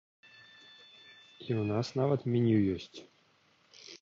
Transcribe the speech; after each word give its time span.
І 1.47 1.49
ў 1.61 1.63
нас 1.73 1.87
нават 2.01 2.21
меню 2.33 2.57
ёсць. 2.79 2.99